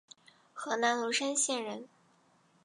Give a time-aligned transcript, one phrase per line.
[0.51, 1.87] 河南罗山县人。